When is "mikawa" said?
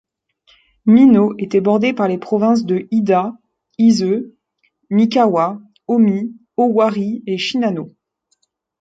4.89-5.61